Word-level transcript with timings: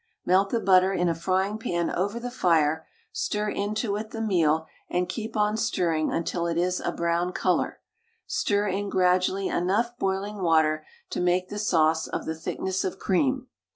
Melt 0.25 0.49
the 0.49 0.59
butter 0.59 0.91
in 0.91 1.09
a 1.09 1.13
frying 1.13 1.59
pan 1.59 1.91
over 1.91 2.19
the 2.19 2.31
fire, 2.31 2.87
stir 3.11 3.49
into 3.51 3.95
it 3.97 4.09
the 4.09 4.19
meal, 4.19 4.65
and 4.89 5.07
keep 5.07 5.37
on 5.37 5.55
stirring 5.55 6.11
until 6.11 6.47
it 6.47 6.57
is 6.57 6.79
a 6.79 6.91
brown 6.91 7.31
colour. 7.33 7.79
Stir 8.25 8.67
in 8.67 8.89
gradually 8.89 9.47
enough 9.47 9.95
boiling 9.99 10.41
water 10.41 10.83
to 11.11 11.21
make 11.21 11.49
the 11.49 11.59
sauce 11.59 12.07
of 12.07 12.25
the 12.25 12.33
thickness 12.33 12.83
of 12.83 12.97
cream. 12.97 13.45